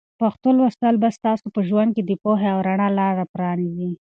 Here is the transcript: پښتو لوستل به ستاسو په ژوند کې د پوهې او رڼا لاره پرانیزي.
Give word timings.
پښتو 0.21 0.49
لوستل 0.57 0.95
به 1.01 1.09
ستاسو 1.17 1.47
په 1.55 1.61
ژوند 1.67 1.89
کې 1.95 2.03
د 2.05 2.11
پوهې 2.23 2.47
او 2.53 2.59
رڼا 2.67 2.87
لاره 2.99 3.23
پرانیزي. 3.33 3.91